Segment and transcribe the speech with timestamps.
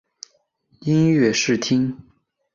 [0.79, 1.95] 音乐试听